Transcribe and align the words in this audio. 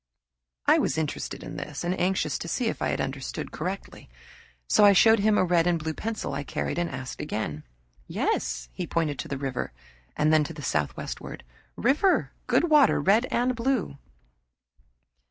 I 0.65 0.79
was 0.79 0.97
interested 0.97 1.43
in 1.43 1.57
this 1.57 1.83
and 1.83 1.93
anxious 1.99 2.39
to 2.39 2.47
see 2.47 2.65
if 2.69 2.81
I 2.81 2.87
had 2.87 2.99
understood, 2.99 3.53
so 4.67 4.83
I 4.83 4.93
showed 4.93 5.19
him 5.19 5.37
a 5.37 5.43
red 5.45 5.67
and 5.67 5.77
blue 5.77 5.93
pencil 5.93 6.33
I 6.33 6.41
carried, 6.43 6.79
and 6.79 6.89
asked 6.89 7.21
again. 7.21 7.63
Yes, 8.07 8.67
he 8.73 8.87
pointed 8.87 9.19
to 9.19 9.27
the 9.27 9.37
river, 9.37 9.73
and 10.17 10.33
then 10.33 10.43
to 10.45 10.55
the 10.55 10.63
southwestward. 10.63 11.43
"River 11.75 12.31
good 12.47 12.63
water 12.63 12.99
red 12.99 13.27
and 13.29 13.55
blue." 13.55 13.99